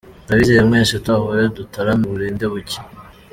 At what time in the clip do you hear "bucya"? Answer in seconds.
2.53-2.81